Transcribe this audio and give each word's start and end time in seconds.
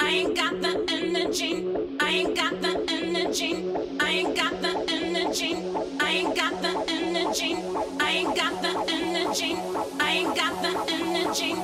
I 0.00 0.08
ain't 0.08 0.36
got 0.36 0.60
the 0.62 0.84
energy. 0.88 1.96
I 2.00 2.08
ain't 2.10 2.36
got 2.36 2.60
the 2.62 2.84
energy. 2.88 3.52
I 4.00 4.10
ain't 4.10 4.36
got 4.36 4.62
the 4.62 4.84
energy. 4.88 5.54
I 6.00 6.10
ain't 6.10 6.36
got 6.36 6.62
the 6.62 6.84
energy. 6.88 7.56
I 8.00 8.10
ain't 8.10 8.36
got 8.36 8.62
the 8.62 8.84
energy. 8.88 9.56
I 10.00 10.10
ain't 10.12 10.36
got 10.36 10.62
the 10.62 10.72
energy. 10.88 11.54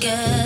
Good. 0.00 0.39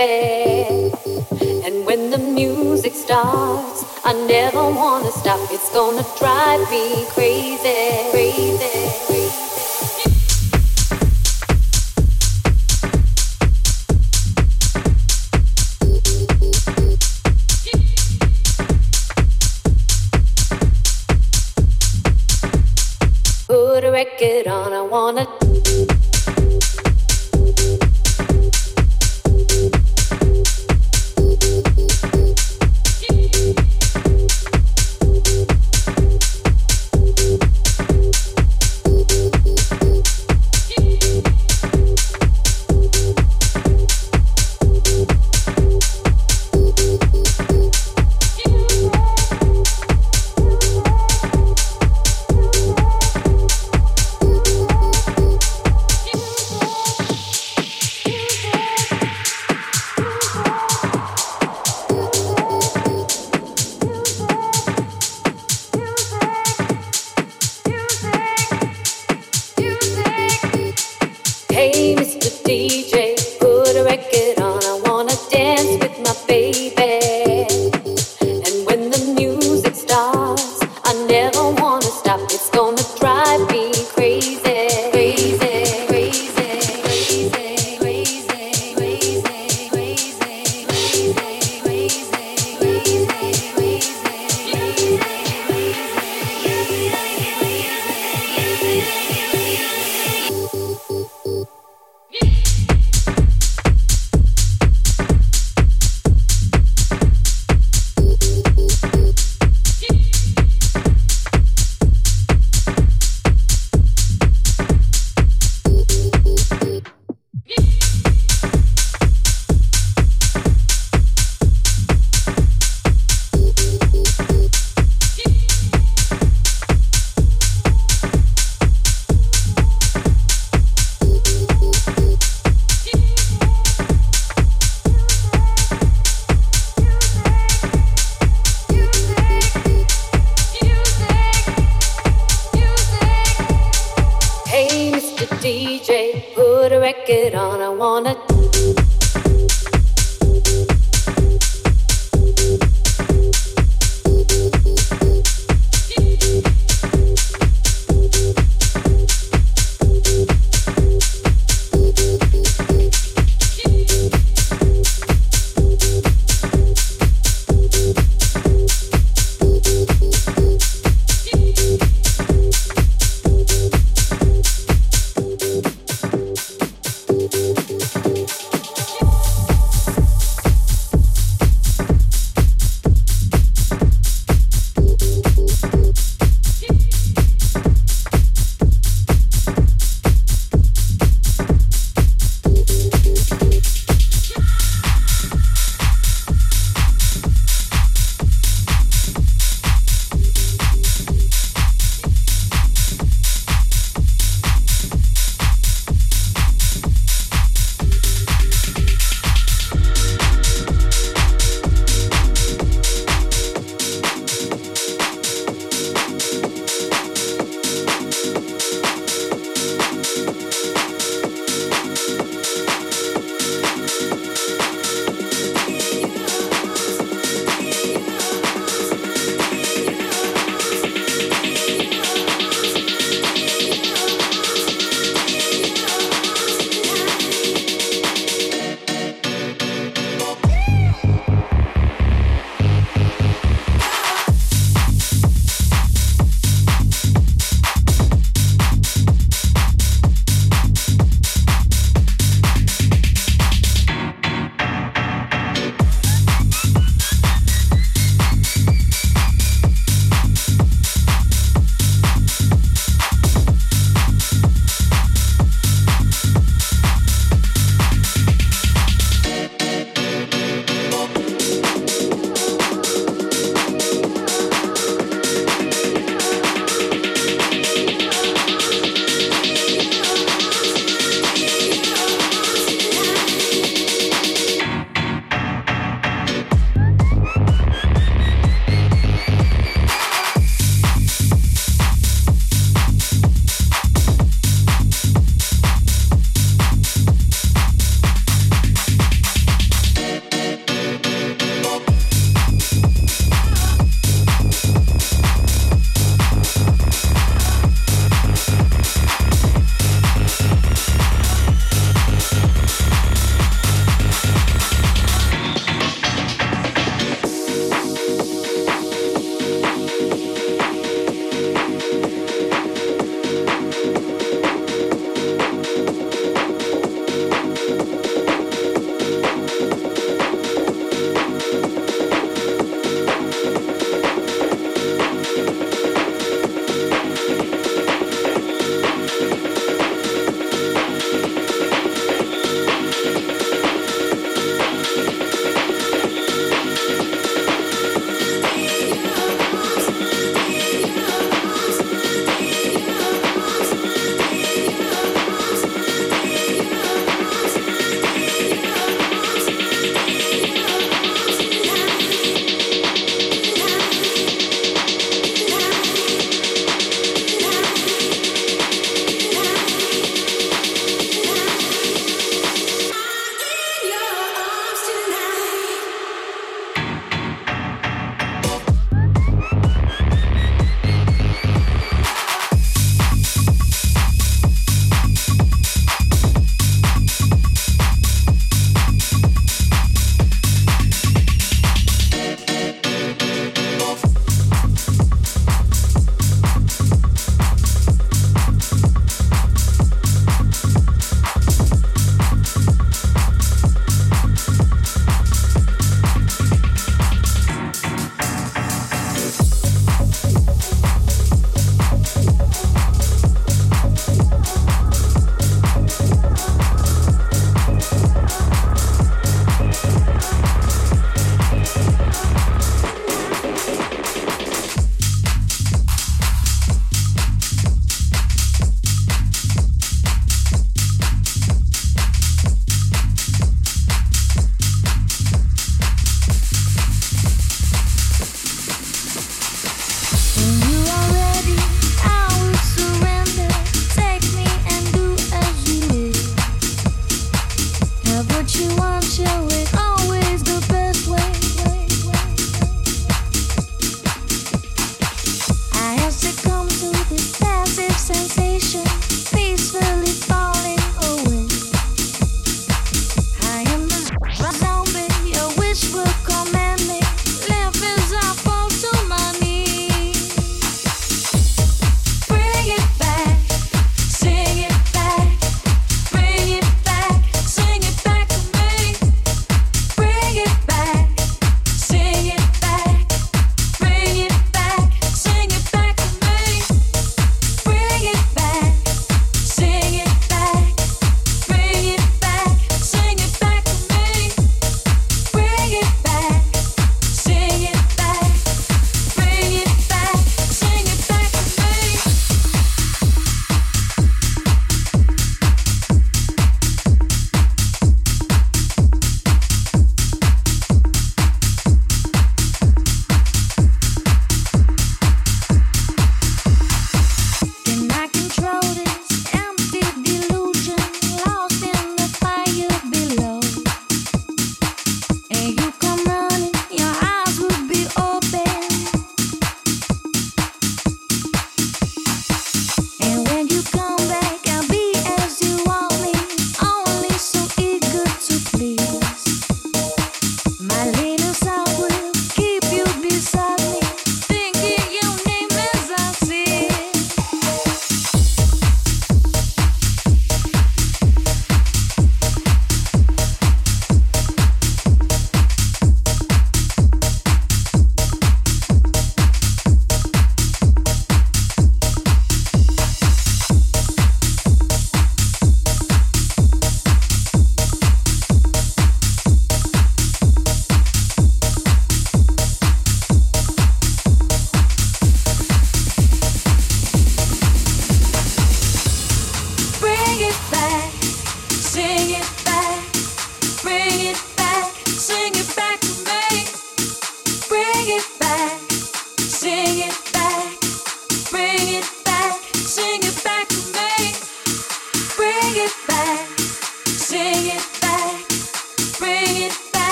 And 0.00 1.84
when 1.84 2.10
the 2.10 2.18
music 2.18 2.94
starts, 2.94 3.84
I 4.04 4.12
never 4.28 4.62
wanna 4.62 5.10
stop. 5.10 5.40
It's 5.50 5.72
gonna 5.72 6.04
drive 6.16 6.60
me 6.70 7.04
crazy. 7.10 7.77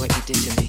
what 0.00 0.16
you 0.16 0.22
did 0.32 0.40
to 0.48 0.50
me. 0.56 0.66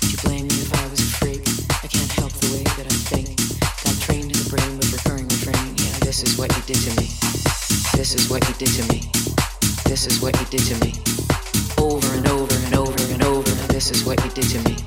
Would 0.00 0.10
you 0.12 0.18
blame 0.24 0.48
me 0.48 0.56
if 0.64 0.72
I 0.72 0.88
was 0.88 0.98
a 0.98 1.10
freak? 1.20 1.44
I 1.84 1.88
can't 1.92 2.10
help 2.12 2.32
the 2.32 2.56
way 2.56 2.64
that 2.80 2.88
I 2.88 2.96
think. 3.12 3.36
Got 3.84 4.00
trained 4.00 4.32
in 4.32 4.38
the 4.40 4.48
brain 4.48 4.78
with 4.80 4.88
recurring 4.96 5.28
refrain. 5.28 5.76
Yeah, 5.76 5.92
this 6.08 6.24
is 6.24 6.38
what 6.38 6.48
you 6.56 6.62
did 6.64 6.80
to 6.88 6.92
me. 6.96 7.12
This 8.00 8.16
is 8.16 8.30
what 8.30 8.40
you 8.48 8.54
did 8.56 8.72
to 8.80 8.84
me. 8.88 9.04
This 9.84 10.08
is 10.08 10.22
what 10.22 10.40
you 10.40 10.46
did 10.48 10.64
to 10.72 10.76
me. 10.80 10.96
Over 11.76 12.08
and 12.16 12.26
over 12.32 12.56
and 12.64 12.74
over 12.74 13.04
and 13.12 13.22
over. 13.22 13.52
This 13.68 13.90
is 13.90 14.06
what 14.06 14.24
you 14.24 14.30
did 14.30 14.48
to 14.56 14.58
me. 14.64 14.80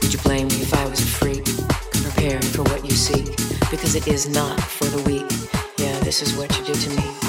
Would 0.00 0.14
you 0.16 0.20
blame 0.24 0.48
me 0.48 0.64
if 0.64 0.72
I 0.72 0.88
was 0.88 1.00
a 1.00 1.10
freak? 1.20 1.44
Come 1.44 2.40
for 2.56 2.64
what 2.72 2.88
you 2.88 2.96
seek, 2.96 3.36
because 3.70 3.94
it 3.94 4.08
is 4.08 4.30
not 4.32 4.58
for 4.60 4.86
the 4.86 5.02
weak. 5.04 5.28
Yeah, 5.76 5.98
this 6.00 6.22
is 6.22 6.34
what 6.38 6.48
you 6.56 6.64
did 6.64 6.80
to 6.88 6.90
me. 6.96 7.25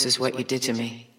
This 0.00 0.14
is 0.14 0.18
what 0.18 0.38
you 0.38 0.44
did 0.44 0.62
to 0.62 0.72
me. 0.72 1.09